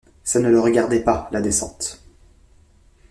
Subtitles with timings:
[0.23, 2.01] Ça ne le regardait pas, la descente.